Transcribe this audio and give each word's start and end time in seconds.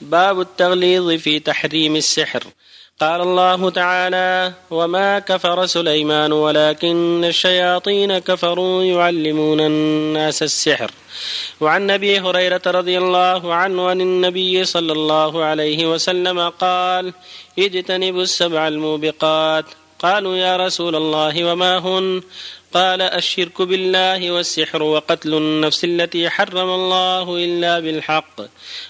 باب 0.00 0.40
التغليظ 0.40 1.10
في 1.10 1.38
تحريم 1.38 1.96
السحر. 1.96 2.42
قال 3.00 3.20
الله 3.20 3.70
تعالى 3.70 4.52
وما 4.70 5.18
كفر 5.18 5.66
سليمان 5.66 6.32
ولكن 6.32 7.24
الشياطين 7.24 8.18
كفروا 8.18 8.82
يعلمون 8.82 9.60
الناس 9.60 10.42
السحر. 10.42 10.90
وعن 11.60 11.90
أبي 11.90 12.20
هريرة 12.20 12.62
رضي 12.66 12.98
الله 12.98 13.54
عنه 13.54 13.88
عن 13.88 14.00
النبي 14.00 14.64
صلى 14.64 14.92
الله 14.92 15.44
عليه 15.44 15.92
وسلم 15.92 16.48
قال 16.48 17.12
اجتنبوا 17.58 18.22
السبع 18.22 18.68
الموبقات 18.68 19.64
قالوا 19.98 20.36
يا 20.36 20.56
رسول 20.56 20.96
الله 20.96 21.44
وما 21.44 21.78
هن؟ 21.78 22.22
قال 22.74 23.02
الشرك 23.02 23.62
بالله 23.62 24.30
والسحر 24.30 24.82
وقتل 24.82 25.34
النفس 25.34 25.84
التي 25.84 26.30
حرم 26.30 26.70
الله 26.70 27.36
إلا 27.36 27.80
بالحق 27.80 28.40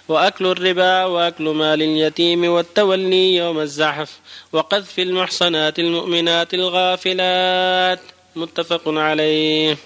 وأكل 0.09 0.47
الربا 0.47 1.05
وأكل 1.05 1.45
مال 1.45 1.83
اليتيم 1.83 2.45
والتولي 2.45 3.35
يوم 3.35 3.61
الزحف 3.61 4.19
وقذف 4.53 4.99
المحصنات 4.99 5.79
المؤمنات 5.79 6.55
الغافلات. 6.55 8.01
متفق 8.37 8.83
عليه. 8.87 9.77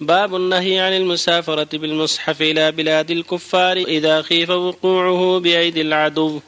باب 0.00 0.36
النهي 0.36 0.80
عن 0.80 0.92
المسافرة 0.92 1.68
بالمصحف 1.72 2.42
إلى 2.42 2.72
بلاد 2.72 3.10
الكفار 3.10 3.76
إذا 3.76 4.22
خيف 4.22 4.50
وقوعه 4.50 5.40
بأيدي 5.40 5.80
العدو. 5.80 6.40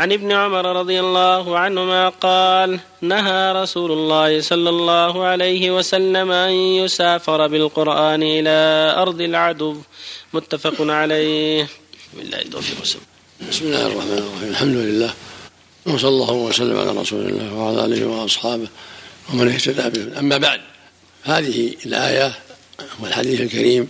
عن 0.00 0.12
ابن 0.12 0.32
عمر 0.32 0.76
رضي 0.80 1.00
الله 1.00 1.58
عنهما 1.58 2.08
قال 2.08 2.80
نهى 3.00 3.52
رسول 3.52 3.92
الله 3.92 4.40
صلى 4.40 4.70
الله 4.70 5.24
عليه 5.24 5.70
وسلم 5.76 6.30
أن 6.32 6.50
يسافر 6.50 7.46
بالقرآن 7.46 8.22
إلى 8.22 8.58
أرض 8.96 9.20
العدو. 9.20 9.76
متفق 10.32 10.74
عليه. 10.80 11.68
بسم 13.48 13.64
الله 13.64 13.86
الرحمن 13.86 14.18
الرحيم. 14.18 14.50
الحمد 14.50 14.76
لله. 14.76 15.14
وصلى 15.86 16.08
الله 16.08 16.32
وسلم 16.32 16.78
على 16.78 16.90
رسول 16.90 17.20
الله 17.20 17.54
وعلى 17.54 17.84
آله 17.84 18.06
وأصحابه 18.06 18.68
ومن 19.32 19.48
اهتدى 19.48 19.86
به. 20.00 20.18
أما 20.18 20.38
بعد 20.38 20.60
هذه 21.24 21.74
الآية 21.86 22.32
والحديث 23.00 23.40
الكريم 23.40 23.88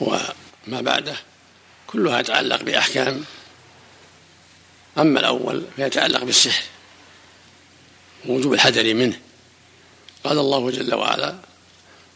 وما 0.00 0.80
بعده 0.80 1.16
كلها 1.86 2.22
تتعلق 2.22 2.62
بأحكام 2.62 3.24
أما 5.00 5.20
الأول 5.20 5.62
فيتعلق 5.76 6.24
بالسحر 6.24 6.64
ووجوب 8.26 8.52
الحذر 8.52 8.94
منه. 8.94 9.18
قال 10.24 10.38
الله 10.38 10.70
جل 10.70 10.94
وعلا 10.94 11.34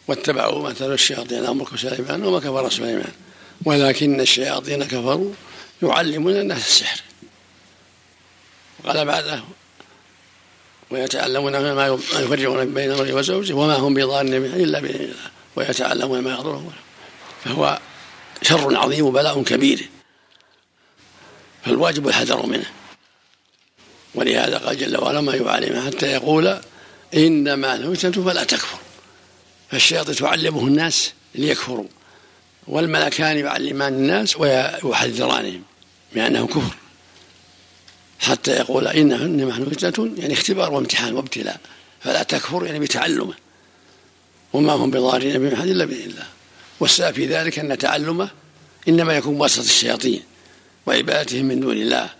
واتبعوا 0.08 0.62
ما 0.62 0.72
تلو 0.72 0.94
الشياطين 0.94 1.44
أمرك 1.44 1.76
سليمان 1.76 2.24
وما 2.24 2.40
كفر 2.40 2.70
سليمان 2.70 3.12
ولكن 3.64 4.20
الشياطين 4.20 4.84
كفروا 4.84 5.32
يعلمون 5.82 6.36
الناس 6.36 6.66
السحر 6.68 7.00
وقال 8.84 9.04
بعده 9.04 9.42
ويتعلمون 10.90 11.72
ما 11.72 11.86
يفرقون 11.86 12.74
بين 12.74 12.90
المرء 12.92 13.12
وزوجه 13.12 13.54
وما 13.54 13.74
هم 13.74 13.94
بضارين 13.94 14.42
به 14.42 14.56
إلا 14.56 14.80
بإذن 14.80 15.00
الله 15.00 15.30
ويتعلمون 15.56 16.20
ما 16.20 16.32
يضرهم 16.32 16.72
فهو 17.44 17.78
شر 18.42 18.76
عظيم 18.76 19.04
وبلاء 19.06 19.42
كبير. 19.42 19.88
فالواجب 21.64 22.08
الحذر 22.08 22.46
منه. 22.46 22.66
ولهذا 24.14 24.58
قال 24.58 24.78
جل 24.78 24.96
وعلا 24.96 25.20
ما 25.20 25.34
يعلم 25.34 25.86
حتى 25.86 26.06
يقول 26.06 26.60
إنما 27.14 27.74
الفتنة 27.74 28.24
فلا 28.24 28.44
تكفر. 28.44 28.78
فالشياطين 29.70 30.14
تعلمه 30.14 30.66
الناس 30.66 31.12
ليكفروا 31.34 31.86
والملكان 32.66 33.38
يعلمان 33.38 33.94
الناس 33.94 34.36
ويحذرانهم 34.36 35.62
بأنه 36.14 36.46
كفر. 36.46 36.74
حتى 38.18 38.50
يقول 38.50 38.88
إنما 38.88 39.44
نحن 39.46 39.70
فتنه 39.70 40.10
يعني 40.18 40.34
اختبار 40.34 40.72
وامتحان 40.72 41.14
وابتلاء 41.14 41.60
فلا 42.00 42.22
تكفر 42.22 42.66
يعني 42.66 42.78
بتعلمه. 42.78 43.34
وما 44.52 44.72
هم 44.72 44.90
بضارين 44.90 45.38
بهم 45.38 45.54
احد 45.54 45.68
إلا 45.68 45.84
بإذن 45.84 46.10
الله. 46.10 46.26
والسبب 46.80 47.14
في 47.14 47.26
ذلك 47.26 47.58
أن 47.58 47.78
تعلمه 47.78 48.30
إنما 48.88 49.16
يكون 49.16 49.40
وسط 49.40 49.64
الشياطين. 49.64 50.22
وعبادتهم 50.86 51.44
من 51.44 51.60
دون 51.60 51.76
الله 51.76 52.10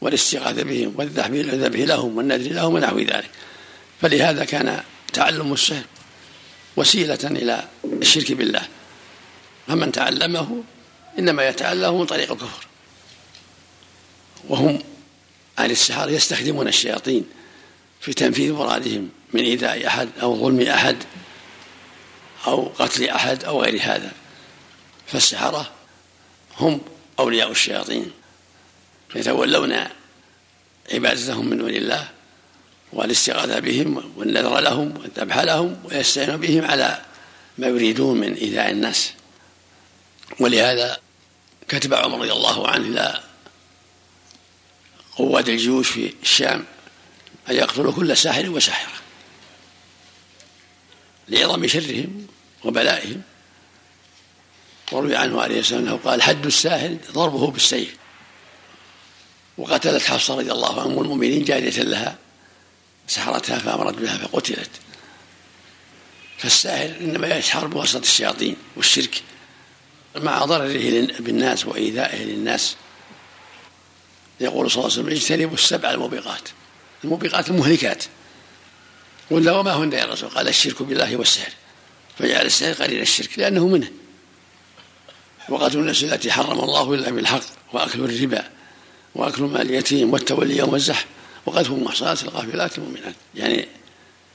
والاستغاثة 0.00 0.62
بهم 0.62 0.94
والذبح 0.96 1.78
لهم 1.78 2.16
والنذر 2.16 2.52
لهم 2.52 2.74
ونحو 2.74 2.98
ذلك. 2.98 3.30
فلهذا 4.00 4.44
كان 4.44 4.82
تعلم 5.12 5.52
السحر 5.52 5.84
وسيلة 6.76 7.18
إلى 7.24 7.68
الشرك 7.84 8.32
بالله. 8.32 8.68
فمن 9.66 9.92
تعلمه 9.92 10.62
إنما 11.18 11.48
يتعلمه 11.48 11.98
من 11.98 12.06
طريق 12.06 12.32
الكفر. 12.32 12.66
وهم 14.48 14.82
أهل 15.58 15.70
السحر 15.70 16.10
يستخدمون 16.10 16.68
الشياطين 16.68 17.24
في 18.00 18.14
تنفيذ 18.14 18.52
مرادهم 18.52 19.08
من 19.32 19.40
إيذاء 19.40 19.86
أحد 19.86 20.08
أو 20.22 20.36
ظلم 20.36 20.60
أحد 20.60 20.96
أو 22.46 22.72
قتل 22.78 23.08
أحد 23.08 23.44
أو 23.44 23.62
غير 23.62 23.80
هذا. 23.82 24.12
فالسحرة 25.06 25.72
هم 26.58 26.80
أولياء 27.18 27.50
الشياطين 27.50 28.10
يتولون 29.14 29.76
عبادتهم 30.92 31.48
من 31.48 31.58
دون 31.58 31.70
الله 31.70 32.08
والاستغاثة 32.92 33.58
بهم 33.58 34.12
والنذر 34.16 34.60
لهم 34.60 34.96
والذبح 34.96 35.38
لهم 35.38 35.82
ويستعين 35.84 36.36
بهم 36.36 36.64
على 36.64 37.00
ما 37.58 37.66
يريدون 37.66 38.20
من 38.20 38.34
إيذاء 38.34 38.70
الناس. 38.70 39.12
ولهذا 40.40 41.00
كتب 41.68 41.94
عمر 41.94 42.18
رضي 42.18 42.32
الله 42.32 42.68
عنه 42.68 42.86
إلى 42.86 43.20
قواد 45.16 45.48
الجيوش 45.48 45.90
في 45.90 46.14
الشام 46.22 46.64
أن 47.50 47.54
يقتلوا 47.54 47.92
كل 47.92 48.16
ساحر 48.16 48.50
وساحرة 48.50 48.92
لعظم 51.28 51.66
شرهم 51.66 52.26
وبلائهم 52.64 53.22
وروي 54.92 55.16
عنه 55.16 55.42
عليه 55.42 55.60
السلام 55.60 55.82
أنه 55.82 55.96
قال 56.04 56.22
حد 56.22 56.46
الساحر 56.46 56.96
ضربه 57.12 57.50
بالسيف. 57.50 57.96
وقتلت 59.58 60.02
حفصة 60.02 60.34
رضي 60.34 60.52
الله 60.52 60.80
عنها 60.80 60.86
ام 60.86 60.98
المؤمنين 60.98 61.44
جارية 61.44 61.82
لها 61.82 62.18
سحرتها 63.08 63.58
فأمرت 63.58 63.94
بها 63.94 64.18
فقتلت. 64.18 64.70
فالساحر 66.38 66.92
إنما 67.00 67.36
يسحر 67.36 67.66
بواسطة 67.66 68.02
الشياطين 68.02 68.56
والشرك 68.76 69.22
مع 70.16 70.44
ضرره 70.44 71.06
بالناس 71.18 71.66
وإيذائه 71.66 72.24
للناس. 72.24 72.76
يقول 74.40 74.70
صلى 74.70 74.80
الله 74.80 74.92
عليه 74.92 75.02
وسلم 75.02 75.16
اجتنبوا 75.16 75.54
السبع 75.54 75.90
الموبقات. 75.90 76.48
الموبقات 77.04 77.48
المهلكات. 77.48 78.04
قلنا 79.30 79.52
وما 79.52 79.72
هن 79.72 79.92
يا 79.92 80.04
رسول 80.04 80.30
قال 80.30 80.48
الشرك 80.48 80.82
بالله 80.82 81.16
والسحر. 81.16 81.52
فجعل 82.18 82.46
السحر 82.46 82.84
قليل 82.84 83.00
الشرك 83.00 83.38
لأنه 83.38 83.66
منه. 83.66 83.90
وقتل 85.48 85.78
النفس 85.78 86.04
التي 86.04 86.32
حرم 86.32 86.60
الله 86.60 86.94
إلا 86.94 87.10
بالحق 87.10 87.42
واكل 87.72 88.04
الربا 88.04 88.44
واكل 89.14 89.42
مال 89.42 89.60
اليتيم 89.60 90.12
والتولي 90.12 90.56
يوم 90.56 90.74
الزحف. 90.74 91.06
وقذف 91.46 91.70
المحصنات 91.70 92.22
الغافلات 92.22 92.78
المؤمنات. 92.78 93.14
يعني 93.34 93.68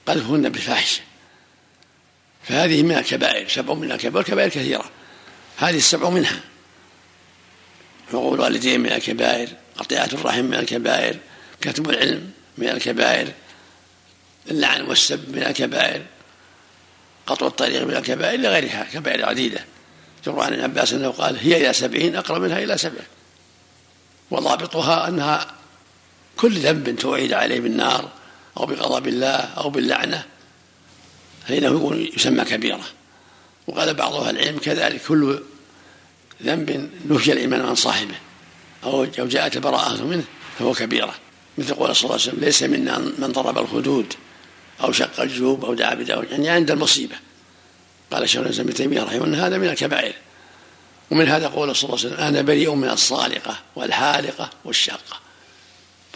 قذفهن 0.06 0.50
بفاحشة. 0.50 1.02
فهذه 2.44 2.84
من 2.84 2.98
الكبائر 2.98 3.50
سبع 3.50 3.74
من 3.74 3.92
الكبائر 3.92 4.18
والكبائر 4.18 4.50
كثيرة. 4.50 4.90
هذه 5.58 5.78
السبع 5.78 6.10
منها. 6.10 6.40
حقوق 8.10 8.34
الوالدين 8.34 8.80
من 8.80 8.92
الكبائر 8.92 9.50
قطيعة 9.78 10.10
الرحم 10.14 10.46
من 10.46 10.54
الكبائر 10.54 11.18
كتب 11.62 11.90
العلم 11.90 12.32
من 12.58 12.70
الكبائر 12.70 13.28
اللعن 14.52 14.82
والسب 14.82 15.36
من 15.36 15.44
الكبائر 15.44 16.06
قطع 17.28 17.48
الطريق 17.48 17.84
من 17.84 17.96
الكبائر 17.96 18.40
إلى 18.40 18.50
غيرها 18.50 18.88
كبائر 18.94 19.26
عديدة. 19.26 19.66
جرى 20.26 20.42
عن 20.42 20.60
عباس 20.60 20.94
أنه 20.94 21.10
قال 21.10 21.40
هي 21.40 21.58
إلى 21.58 21.74
سبعين 21.74 22.16
أقرب 22.16 22.42
منها 22.42 22.64
إلى 22.64 22.78
سبع. 22.78 23.02
وضابطها 24.32 25.08
أنها 25.08 25.48
كل 26.38 26.60
ذنب 26.60 26.96
توعد 26.96 27.34
عليه 27.34 27.60
بالنار 27.60 28.10
أو 28.58 28.66
بغضب 28.66 29.08
الله 29.08 29.36
أو 29.36 29.70
باللعنة. 29.70 30.26
فإنه 31.48 31.68
يقول 31.68 32.12
يسمى 32.16 32.44
كبيرة. 32.46 32.86
وقال 33.68 33.94
بعض 33.94 34.16
أهل 34.16 34.40
العلم 34.40 34.58
كذلك 34.58 35.02
كل 35.08 35.40
ذنب 36.44 36.90
نفي 37.10 37.32
الإيمان 37.34 37.62
عن 37.62 37.76
صاحبه. 37.76 38.16
أو 38.84 39.06
جاءت 39.06 39.56
البراءه 39.56 40.04
منه 40.04 40.24
فهو 40.60 40.74
كبيرة. 40.74 41.16
مثل 41.58 41.74
قول 41.74 41.96
صلى 41.96 42.04
الله 42.04 42.14
عليه 42.14 42.24
وسلم 42.24 42.40
ليس 42.40 42.64
منا 42.64 42.98
من 42.98 43.32
ضرب 43.32 43.58
الخدود 43.58 44.14
أو 44.84 44.92
شق 44.92 45.22
الجيوب 45.22 45.66
أو 45.66 45.74
دعا 45.74 45.94
بدعوة. 45.94 46.26
يعني 46.32 46.50
عند 46.50 46.72
المصيبة. 46.72 47.16
قال 48.12 48.30
شيخ 48.30 48.42
الإسلام 48.42 48.68
ابن 48.68 48.76
تيمية 48.76 49.04
رحمه 49.04 49.24
الله 49.24 49.48
هذا 49.48 49.58
من 49.58 49.70
الكبائر 49.70 50.14
ومن 51.12 51.28
هذا 51.28 51.48
قول 51.48 51.76
صلى 51.76 51.90
الله 51.90 52.00
عليه 52.00 52.10
وسلم 52.10 52.26
أنا 52.26 52.42
بريء 52.42 52.74
من 52.74 52.90
الصالقة 52.90 53.60
والحالقة 53.76 54.50
والشاقه 54.66 55.20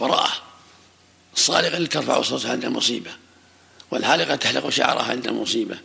براءة. 0.00 0.32
الصالقة 1.34 1.76
اللي 1.76 1.88
ترفع 1.88 2.22
صوتها 2.22 2.52
عند 2.52 2.64
المصيبة 2.64 3.10
والحالقة 3.90 4.34
تحلق 4.34 4.68
شعرها 4.68 5.02
عند 5.02 5.26
المصيبة 5.26 5.78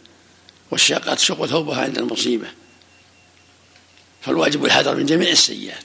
والشاقه 0.71 1.13
تشق 1.13 1.45
ثوبها 1.45 1.81
عند 1.81 1.97
المصيبة. 1.97 2.47
فالواجب 4.21 4.65
الحذر 4.65 4.95
من 4.95 5.05
جميع 5.05 5.29
السيئات. 5.29 5.83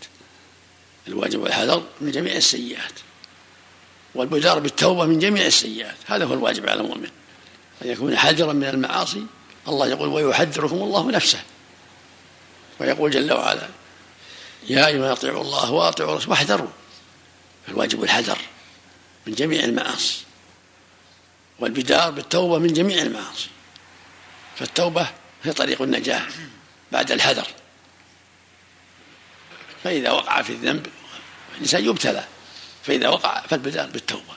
الواجب 1.08 1.42
والحذر 1.42 1.82
من 2.00 2.10
جميع 2.10 2.36
السيئات. 2.36 2.92
والبدار 4.14 4.58
بالتوبة 4.58 5.04
من 5.04 5.18
جميع 5.18 5.46
السيئات. 5.46 5.96
هذا 6.06 6.24
هو 6.24 6.34
الواجب 6.34 6.68
على 6.68 6.80
المؤمن 6.80 7.10
أن 7.82 7.90
يكون 7.90 8.16
حذرا 8.16 8.52
من 8.52 8.64
المعاصي 8.64 9.26
الله 9.68 9.86
يقول 9.86 10.08
ويحذركم 10.08 10.76
الله 10.76 11.10
نفسه 11.10 11.42
ويقول 12.80 13.10
جل 13.10 13.32
وعلا 13.32 13.68
يا 14.68 14.86
أيها 14.86 15.12
أطيعوا 15.12 15.42
الله 15.42 15.70
وأطيعوا 15.70 16.12
الرسول 16.12 16.30
واحذروا. 16.30 16.68
فالواجب 17.66 18.04
الحذر 18.04 18.38
من 19.26 19.34
جميع 19.34 19.64
المعاصي. 19.64 20.22
والبدار 21.58 22.10
بالتوبة 22.10 22.58
من 22.58 22.72
جميع 22.72 23.02
المعاصي. 23.02 23.48
فالتوبة 24.56 25.06
هي 25.44 25.52
طريق 25.52 25.82
النجاة 25.82 26.22
بعد 26.92 27.12
الحذر. 27.12 27.46
فإذا 29.84 30.10
وقع 30.10 30.42
في 30.42 30.50
الذنب 30.50 30.86
الإنسان 31.54 31.84
يبتلى. 31.84 32.24
فإذا 32.82 33.08
وقع 33.08 33.40
فالبدار 33.40 33.86
بالتوبة. 33.86 34.34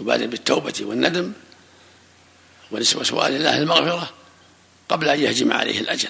يبادر 0.00 0.26
بالتوبة 0.26 0.74
والندم 0.80 1.32
وسؤال 2.72 3.36
الله 3.36 3.58
المغفرة 3.58 4.10
قبل 4.88 5.08
أن 5.08 5.20
يهجم 5.20 5.52
عليه 5.52 5.80
الأجل. 5.80 6.08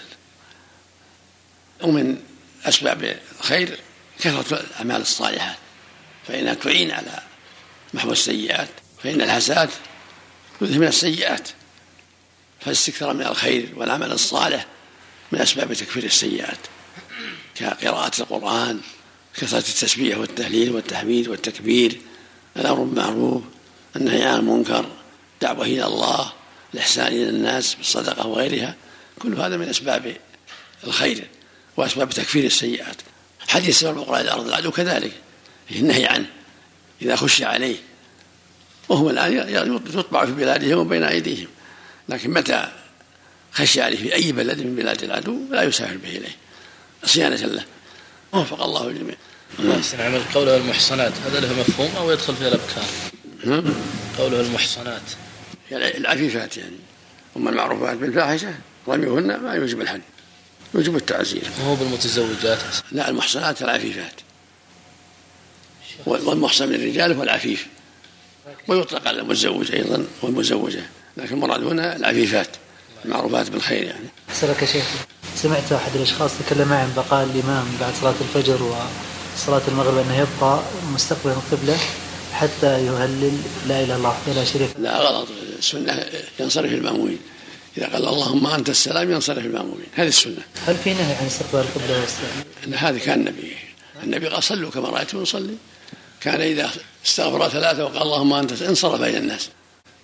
ومن 1.82 2.23
أسباب 2.64 3.20
الخير 3.40 3.78
كثرة 4.19 4.61
الأعمال 4.61 5.00
الصالحات 5.00 5.56
فإنها 6.28 6.55
تعين 6.55 6.90
على 6.90 7.20
محو 7.94 8.12
السيئات 8.12 8.69
فإن 9.02 9.20
الحسنات 9.20 9.70
يذهب 10.61 10.81
من 10.81 10.87
السيئات. 10.87 11.49
فالاستكثار 12.61 13.14
من 13.14 13.26
الخير 13.26 13.73
والعمل 13.76 14.12
الصالح 14.12 14.67
من 15.32 15.40
أسباب 15.40 15.73
تكفير 15.73 16.05
السيئات 16.05 16.58
كقراءة 17.55 18.20
القرآن 18.20 18.81
كثرة 19.37 19.58
التسبيح 19.58 20.19
والتهليل 20.19 20.70
والتحميد 20.70 21.28
والتكبير 21.28 22.00
الأمر 22.56 22.84
بالمعروف 22.84 23.43
النهي 23.96 24.23
عن 24.23 24.38
المنكر 24.38 24.87
دعوة 25.40 25.64
إلى 25.64 25.87
الله 25.87 26.32
الإحسان 26.74 27.06
إلى 27.06 27.28
الناس 27.28 27.74
بالصدقة 27.74 28.26
وغيرها 28.26 28.74
كل 29.18 29.34
هذا 29.34 29.56
من 29.56 29.68
أسباب 29.68 30.16
الخير 30.84 31.24
وأسباب 31.76 32.10
تكفير 32.10 32.44
السيئات. 32.44 32.96
حديث 33.48 33.80
سبب 33.80 33.96
بقرة 33.96 34.20
الأرض 34.20 34.48
العدو 34.48 34.70
كذلك 34.70 35.12
فيه 35.68 35.80
النهي 35.80 36.06
عنه 36.06 36.26
إذا 37.02 37.16
خشي 37.16 37.44
عليه 37.44 37.76
وهو 38.88 39.10
الآن 39.10 39.48
يطبع 39.94 40.26
في 40.26 40.32
بلادهم 40.32 40.78
وبين 40.78 41.02
أيديهم. 41.02 41.48
لكن 42.08 42.30
متى 42.30 42.72
خشي 43.52 43.82
عليه 43.82 43.96
في 43.96 44.14
أي 44.14 44.32
بلد 44.32 44.60
من 44.60 44.76
بلاد 44.76 45.02
العدو؟ 45.02 45.38
لا 45.50 45.62
يسافر 45.62 45.96
به 45.96 46.08
إليه. 46.08 46.36
صيانة 47.04 47.36
له. 47.36 47.64
وفق 48.32 48.62
الله 48.62 48.88
الجميع. 48.88 49.14
يحسن 49.58 50.00
عمل 50.00 50.22
قوله 50.34 50.56
المحصنات 50.56 51.12
هذا 51.26 51.40
له 51.40 51.60
مفهوم 51.60 51.90
أو 51.96 52.10
يدخل 52.10 52.36
فيه 52.36 52.48
الأبكار؟ 52.48 52.84
نعم. 53.44 53.74
قوله 54.18 54.40
المحصنات. 54.40 55.02
العفيفات 55.72 56.56
يعني. 56.56 56.76
أما 57.36 57.50
المعروفات 57.50 57.96
بالفاحشة 57.96 58.54
رميهن 58.88 59.36
ما 59.36 59.54
يوجب 59.54 59.80
الحد 59.80 60.00
يوجب 60.74 60.96
التعزير. 60.96 61.42
وهو 61.60 61.74
بالمتزوجات 61.74 62.58
لا 62.92 63.08
المحصنات 63.08 63.62
العفيفات. 63.62 64.20
والمحصن 66.06 66.68
من 66.68 66.74
الرجال 66.74 67.12
هو 67.12 67.22
العفيف. 67.22 67.66
ويطلق 68.68 69.08
على 69.08 69.20
المتزوج 69.20 69.72
أيضا 69.72 70.06
والمزوجة. 70.22 70.82
لكن 71.16 71.34
المراد 71.34 71.64
هنا 71.64 71.96
العفيفات 71.96 72.48
المعروفات 73.04 73.50
بالخير 73.50 73.82
يعني. 73.82 74.06
أسألك 74.30 74.62
يا 74.62 74.66
شيخ. 74.66 74.84
سمعت 75.36 75.72
أحد 75.72 75.96
الأشخاص 75.96 76.30
تكلم 76.46 76.72
عن 76.72 76.92
بقاء 76.96 77.24
الإمام 77.24 77.64
بعد 77.80 77.94
صلاة 77.94 78.14
الفجر 78.20 78.62
وصلاة 78.62 79.62
المغرب 79.68 79.98
أنه 79.98 80.18
يبقى 80.18 80.62
مستقبلا 80.94 81.32
القبلة؟ 81.32 81.76
حتى 82.41 82.73
يهلل 82.87 83.37
لا 83.69 83.77
إله 83.81 83.85
إلا 83.85 83.97
الله 83.97 84.09
وحده 84.09 84.33
لا 84.33 84.44
شريك 84.44 84.71
لا 84.79 84.99
غلط. 84.99 85.29
السنة 85.59 86.05
ينصرف 86.41 86.73
المأمومين. 86.73 87.19
إذا 87.79 87.87
قال 87.87 88.09
اللهم 88.09 88.47
أنت 88.47 88.69
السلام 88.69 89.11
ينصرف 89.11 89.44
المأمومين. 89.50 89.87
هذه 89.94 90.09
السنة. 90.09 90.43
هل 90.67 90.77
في 90.77 90.94
نهي 90.94 91.15
عن 91.15 91.27
استقبال 91.27 91.61
القبلة 91.61 92.00
واستقبال 92.00 92.79
هذا 92.79 92.99
كان 92.99 93.21
النبي. 93.21 93.56
النبي 94.03 94.27
قال 94.29 94.43
صلوا 94.43 94.71
كما 94.71 94.88
رأيتم 94.88 95.23
نصلي 95.23 95.56
كان 96.21 96.41
إذا 96.41 96.71
استغفر 97.06 97.49
ثلاثة 97.49 97.85
وقال 97.85 98.03
اللهم 98.03 98.33
أنت 98.33 98.62
انصرف 98.62 99.00
إلى 99.00 99.19
الناس. 99.19 99.49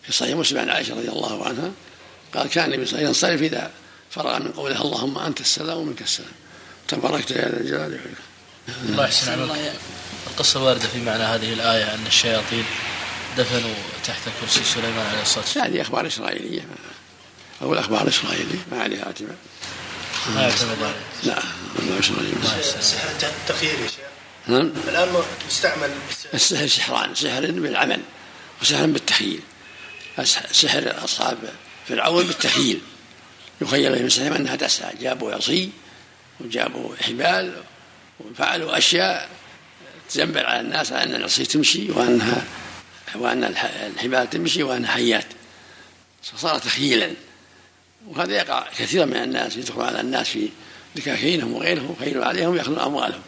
في 0.03 0.13
صحيح 0.13 0.37
مسلم 0.37 0.59
عن 0.59 0.69
عائشة 0.69 0.95
رضي 0.95 1.09
الله 1.09 1.45
عنها 1.45 1.71
قال 2.35 2.49
كان 2.49 2.73
النبي 2.73 3.03
ينصرف 3.05 3.43
إذا 3.43 3.71
فرغ 4.11 4.39
من 4.39 4.53
قوله 4.53 4.83
اللهم 4.83 5.19
أنت 5.19 5.41
السلام 5.41 5.79
ومنك 5.79 6.03
السلام. 6.03 6.33
تباركت 6.89 7.31
يا 7.31 7.49
ذا 7.49 7.61
الجلال 7.61 7.81
والإكرام. 7.81 8.33
الله 8.89 9.05
يحسن 9.05 9.33
عملك 9.33 9.73
القصة 10.33 10.61
الواردة 10.61 10.89
في 10.89 11.01
معنى 11.01 11.23
هذه 11.23 11.53
الآية 11.53 11.95
أن 11.95 12.07
الشياطين 12.07 12.65
دفنوا 13.39 13.75
تحت 14.05 14.21
كرسي 14.41 14.65
سليمان 14.65 15.07
عليه 15.07 15.23
الصلاة 15.23 15.45
والسلام. 15.45 15.67
هذه 15.67 15.81
أخبار 15.83 16.07
إسرائيلية. 16.07 16.61
أو 17.63 17.73
الأخبار 17.73 18.03
الإسرائيلية 18.03 18.59
ما 18.73 18.83
عليها 18.83 19.07
اعتماد. 19.07 19.37
ما 20.35 20.43
يعتمد 20.43 20.83
عليه 20.83 20.95
لا 21.23 21.43
ما 21.79 22.01
إسرائيلية 22.01 22.59
السحر 22.79 23.09
تخيير 23.49 23.81
يا 23.81 23.87
شيخ. 23.87 23.97
نعم 24.47 24.73
الآن 24.89 25.23
يستعمل 25.49 25.91
السحر 26.35 26.67
سحران 26.67 27.15
سحر 27.15 27.41
بالعمل 27.41 28.01
وسحر 28.63 28.87
بالتخيل 28.87 29.41
سحر 30.53 31.05
أصحاب 31.05 31.39
فرعون 31.89 32.27
بالتخيل 32.27 32.81
يخيل 33.61 33.93
اليهم 33.93 34.07
السحر 34.07 34.37
أنها 34.37 34.57
تسعى. 34.57 34.95
جابوا 35.01 35.33
عصي 35.33 35.71
وجابوا 36.41 36.97
حبال 36.97 37.63
وفعلوا 38.21 38.79
أشياء. 38.79 39.29
تزبل 40.15 40.47
على 40.47 40.61
الناس 40.61 40.93
على 40.93 41.03
أن 41.03 41.15
العصي 41.15 41.45
تمشي 41.45 41.91
وأنها 41.91 42.45
وأن 43.15 43.45
الحبال 43.95 44.31
تمشي 44.31 44.63
وأنها 44.63 44.91
حيات. 44.91 45.27
فصار 46.23 46.59
تخييلا 46.59 47.11
وهذا 48.09 48.35
يقع 48.35 48.69
كثيرا 48.79 49.05
من 49.05 49.17
الناس 49.17 49.57
يدخل 49.57 49.83
على 49.83 50.01
الناس 50.01 50.29
في 50.29 50.49
دكاكينهم 50.97 51.53
وغيرهم 51.53 51.97
يخيلوا 52.01 52.25
عليهم 52.25 52.51
ويأخذون 52.51 52.79
أموالهم. 52.79 53.23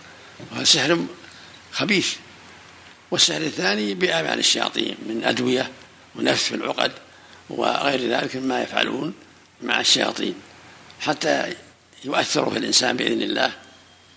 وهذا 0.53 0.65
سحر 0.65 1.07
خبيث. 1.73 2.15
والسحر 3.11 3.41
الثاني 3.41 3.95
بأعمال 3.95 4.39
الشياطين 4.39 4.97
من 5.07 5.25
أدوية 5.25 5.71
ونفس 6.17 6.45
في 6.45 6.55
العقد 6.55 6.93
وغير 7.51 8.11
ذلك 8.11 8.37
مما 8.37 8.63
يفعلون 8.63 9.15
مع 9.63 9.81
الشياطين. 9.81 10.35
حتى 11.01 11.55
يؤثروا 12.05 12.51
في 12.51 12.59
الإنسان 12.59 12.97
بإذن 12.97 13.23
الله. 13.23 13.53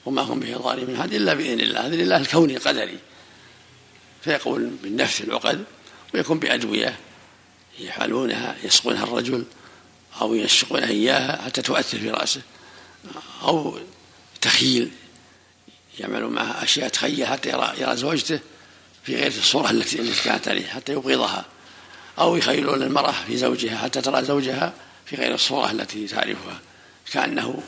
وما 0.07 0.21
هم 0.21 0.39
به 0.39 0.57
ظالمين. 0.57 0.95
هذا 0.95 1.15
إلا 1.15 1.33
بإذن 1.33 1.59
الله 1.59 1.88
هذا 1.88 1.95
لله 1.95 2.18
الكوني 2.18 2.57
القدري. 2.57 2.98
فيقول 4.24 4.70
بالنفس 4.84 5.22
العقد 5.22 5.63
ويكون 6.13 6.39
بأدوية 6.39 6.98
يفعلونها 7.79 8.55
يسقونها 8.63 9.03
الرجل 9.03 9.46
أو 10.22 10.34
يشقونها 10.34 10.89
إياها 10.89 11.41
حتى 11.46 11.62
تؤثر 11.62 11.98
في 11.98 12.10
رأسه 12.10 12.41
أو 13.43 13.79
تخيل 14.41 14.91
يعمل 16.00 16.27
معها 16.27 16.63
أشياء 16.63 16.89
تخيل 16.89 17.27
حتى 17.27 17.50
يرى, 17.50 17.74
يرى 17.79 17.98
زوجته 17.98 18.39
في 19.03 19.15
غير 19.15 19.27
الصورة 19.27 19.72
التي 19.72 20.13
كانت 20.24 20.48
عليه 20.48 20.67
حتى 20.67 20.93
يبغضها. 20.93 21.46
أو 22.20 22.36
يخيلون 22.36 22.84
المرأة 22.84 23.12
في 23.27 23.38
زوجها 23.38 23.77
حتى 23.77 24.01
ترى 24.01 24.25
زوجها 24.25 24.74
في 25.05 25.15
غير 25.15 25.34
الصورة 25.34 25.72
التي 25.72 26.08
تعرفها 26.08 26.60
كأنه 27.12 27.63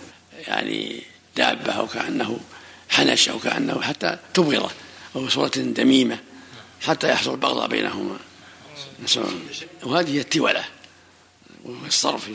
يعني 0.47 1.03
دابة 1.37 1.71
أو 1.71 1.87
كأنه 1.87 2.39
حنش 2.89 3.29
أو 3.29 3.39
كأنه 3.39 3.81
حتى 3.81 4.17
تبغضه 4.33 4.71
أو 5.15 5.29
صورة 5.29 5.51
دميمة 5.55 6.17
حتى 6.81 7.09
يحصل 7.09 7.37
بغضاء 7.37 7.67
بينهما. 7.67 8.17
وهذه 9.83 10.15
هي 10.15 10.19
التولة 10.19 10.63
والصرف 11.65 12.29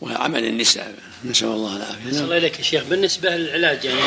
وعمل 0.00 0.44
النساء. 0.44 0.94
نسأل 1.24 1.48
الله 1.48 1.76
العافية. 1.76 2.08
نسأل 2.08 2.24
الله 2.24 2.36
إليك 2.36 2.58
يا 2.58 2.64
شيخ. 2.64 2.84
بالنسبة 2.84 3.30
للعلاج 3.30 3.84
يعني 3.84 4.00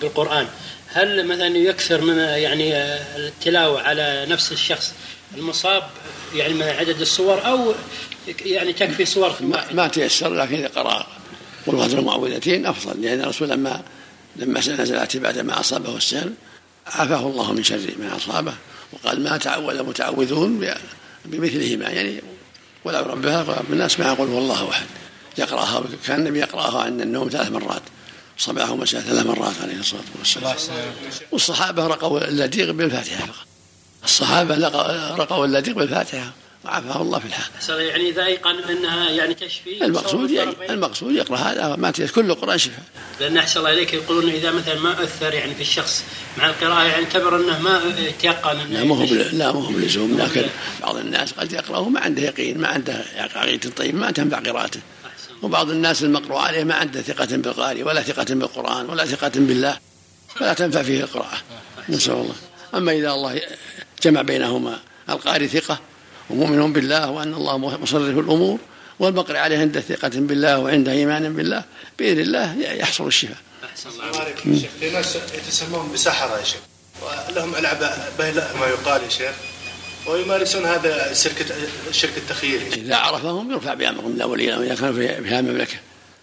بالقرآن 0.00 0.48
هل 0.94 1.26
مثلا 1.26 1.46
يكثر 1.46 2.00
من 2.00 2.18
يعني 2.18 2.76
التلاوة 3.16 3.82
على 3.82 4.26
نفس 4.28 4.52
الشخص 4.52 4.94
المصاب 5.34 5.82
يعني 6.34 6.54
من 6.54 6.62
عدد 6.62 7.00
الصور 7.00 7.46
أو 7.46 7.74
يعني 8.44 8.72
تكفي 8.72 9.04
صور 9.04 9.34
ما, 9.40 9.72
ما 9.72 9.88
تيسر 9.88 10.34
لكن 10.34 10.54
إذا 10.54 10.68
قرأ 10.68 11.06
قل 11.66 11.74
هذه 11.74 11.92
المعوذتين 11.92 12.66
أفضل 12.66 13.02
لأن 13.02 13.20
الرسول 13.20 13.48
لما 13.48 13.82
لما 14.36 14.60
نزلت 14.60 15.16
بعد 15.16 15.38
ما 15.38 15.60
أصابه 15.60 15.96
السهل 15.96 16.32
عافاه 16.86 17.26
الله 17.26 17.52
من 17.52 17.64
شر 17.64 17.94
ما 17.98 18.16
أصابه 18.16 18.54
وقال 18.92 19.22
ما 19.22 19.36
تعوذ 19.36 19.82
متعوذون 19.82 20.68
بمثلهما 21.24 21.88
يعني 21.90 22.20
ولو 22.84 23.02
ربها 23.02 23.42
رب 23.42 23.72
الناس 23.72 24.00
ما 24.00 24.06
يقول 24.06 24.28
والله 24.28 24.70
أحد. 24.70 24.86
يقرأها 25.38 25.82
كان 26.06 26.20
النبي 26.20 26.38
يقرأها 26.38 26.82
عند 26.82 27.00
النوم 27.00 27.28
ثلاث 27.28 27.50
مرات 27.50 27.82
صباح 28.38 28.70
ومساء 28.70 29.00
ثلاث 29.00 29.26
مرات 29.26 29.54
عليه 29.62 29.80
الصلاة 29.80 30.02
والسلام. 30.18 30.56
والصحابة 31.32 31.86
رقوا 31.86 32.28
اللديغ 32.28 32.72
بالفاتحة 32.72 33.26
فقط. 33.26 33.46
الصحابة 34.04 34.68
رقوا 35.16 35.44
اللديغ 35.44 35.74
بالفاتحة. 35.74 36.32
وعافاه 36.64 37.02
الله 37.02 37.18
في 37.18 37.26
الحال. 37.26 37.80
يعني 37.80 38.08
إذا 38.08 38.24
أيقن 38.24 38.58
أنها 38.58 39.10
يعني 39.10 39.34
تشفي 39.34 39.84
المقصود 39.84 40.30
المقصود 40.70 41.14
يقرأ 41.14 41.36
هذا 41.36 41.76
ما 41.76 41.90
كل 41.90 42.30
القرآن 42.30 42.58
شفاء 42.58 42.84
لأن 43.20 43.36
أحسن 43.36 43.60
الله 43.60 43.72
إليك 43.72 43.94
يقولون 43.94 44.30
إذا 44.30 44.50
مثلا 44.50 44.80
ما 44.80 45.02
أثر 45.02 45.34
يعني 45.34 45.54
في 45.54 45.60
الشخص 45.60 46.04
مع 46.38 46.46
القراءة 46.46 46.82
يعني 46.82 47.04
اعتبر 47.04 47.36
أنه 47.36 47.62
ما 47.62 47.80
تيقن 48.20 48.56
أنه 48.60 48.78
لا 48.78 48.84
ما 48.84 48.96
هو 48.96 49.04
لا 49.32 49.52
ما 49.52 49.58
هو 49.60 49.72
بلزوم. 49.72 50.18
لكن 50.18 50.46
بعض 50.82 50.96
الناس 50.96 51.32
قد 51.32 51.52
يقرأ 51.52 51.78
وما 51.78 52.00
عنده 52.00 52.22
يقين 52.22 52.58
ما 52.58 52.68
عنده 52.68 53.04
عقيدة 53.16 53.70
طيب 53.70 53.94
ما 53.94 54.10
تنفع 54.10 54.38
قراءته. 54.38 54.80
وبعض 55.42 55.70
الناس 55.70 56.02
المقروء 56.02 56.38
عليه 56.38 56.64
ما 56.64 56.74
عنده 56.74 57.02
ثقة 57.02 57.36
بالقارئ 57.36 57.82
ولا 57.82 58.02
ثقة 58.02 58.34
بالقرآن 58.34 58.86
ولا 58.86 59.06
ثقة 59.06 59.32
بالله 59.34 59.78
فلا 60.36 60.52
تنفع 60.52 60.82
فيه 60.82 61.00
القراءة. 61.00 61.38
نسأل 61.88 62.12
الله. 62.12 62.34
أما 62.74 62.92
إذا 62.92 63.10
الله 63.10 63.40
جمع 64.02 64.22
بينهما 64.22 64.78
القارئ 65.10 65.48
ثقة 65.48 65.80
ومؤمن 66.30 66.72
بالله 66.72 67.10
وأن 67.10 67.34
الله 67.34 67.58
مصرف 67.58 68.18
الأمور 68.18 68.58
والمقرئ 68.98 69.38
عليه 69.38 69.58
عنده 69.58 69.80
ثقة 69.80 70.10
بالله 70.14 70.58
وعنده 70.58 70.92
إيمان 70.92 71.32
بالله 71.36 71.64
بإذن 71.98 72.20
الله 72.20 72.56
يحصل 72.62 73.06
الشفاء. 73.06 73.36
أحسن 73.64 73.90
الله 73.90 74.20
عليكم 74.20 74.52
يا 74.52 74.58
شيخ، 74.58 74.70
في 74.80 74.90
ناس 74.90 75.16
يتسمون 75.34 75.92
بسحرة 75.92 76.38
يا 76.38 76.44
شيخ 76.44 76.60
ولهم 77.02 77.54
ألعاب 77.54 77.82
ما 78.60 78.66
يقال 78.66 79.02
يا 79.02 79.08
شيخ 79.08 79.34
ويمارسون 80.06 80.64
هذا 80.64 81.10
الشرك 81.10 81.46
الشرك 81.88 82.16
التخييري. 82.16 82.66
إذا 82.72 82.96
عرفهم 82.96 83.50
يرفع 83.50 83.74
بأمر 83.74 84.02
من 84.02 84.14
الأولين 84.16 84.52
إذا 84.52 84.74
كانوا 84.74 84.92
في 84.92 85.08
هذه 85.08 85.38
المملكة. 85.38 85.76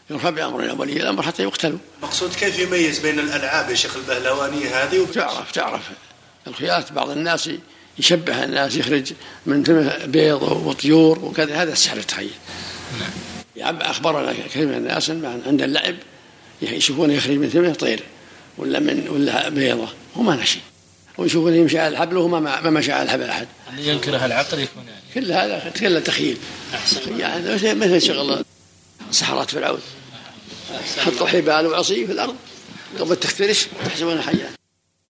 يرفع 0.10 0.29
بأمر 0.29 0.58
من 0.58 0.63
الأولين 0.63 1.01
الأمر 1.01 1.24
حتى 1.24 1.43
يقتلوا. 1.43 1.79
مقصود 2.03 2.34
كيف 2.34 2.60
يميز 2.60 3.00
بين 3.00 3.20
الألعاب 3.20 3.70
يا 3.70 3.75
شيخ 3.75 3.96
البهلوانية 3.96 4.84
هذه 4.84 5.08
تعرف 5.13 5.51
تعرف 5.51 5.81
الخياط 6.48 6.91
بعض 6.91 7.10
الناس 7.10 7.50
يشبه 8.00 8.43
الناس 8.43 8.75
يخرج 8.75 9.13
من 9.45 9.63
فمه 9.63 10.05
بيض 10.05 10.41
وطيور 10.41 11.19
وكذا. 11.19 11.63
هذا 11.63 11.74
السحر 11.74 11.98
التخيل. 11.98 12.31
نعم. 13.57 13.81
أخبرنا 13.81 14.33
كثير 14.33 14.67
من 14.67 14.74
الناس 14.74 15.10
عند 15.45 15.62
اللعب 15.62 15.95
يشوفونه 16.62 17.13
يخرج 17.13 17.36
من 17.36 17.50
فمه 17.50 17.74
طير 17.74 18.03
ولا 18.57 18.79
من 18.79 19.07
ولا 19.10 19.50
بيضة. 19.50 19.88
وما 20.15 20.36
نشي. 20.36 20.60
ويشوفونه 21.17 21.55
يمشي 21.55 21.79
على 21.79 21.88
الحبل 21.88 22.17
وهو 22.17 22.27
ما 22.27 22.69
مشى 22.69 22.91
على 22.91 23.03
الحبل 23.03 23.29
أحد. 23.29 23.48
اللي 23.69 23.88
ينكره 23.88 24.25
العقل 24.25 24.60
يكون 24.60 24.83
يعني؟ 24.88 25.01
كل 25.13 25.31
هذا 25.31 25.71
كله 25.79 26.00
تخيل 26.00 26.38
يعني 27.17 27.74
مثل 27.74 28.01
شغل 28.01 28.45
سحرات 29.12 29.50
فرعون. 29.50 29.79
حطوا 30.98 31.27
حبال 31.27 31.67
وعصي 31.67 32.05
في 32.05 32.12
الأرض. 32.12 32.36
قبل 33.00 33.15
تخترش 33.15 33.67
تحسبونها 33.86 34.21
حيات 34.21 34.60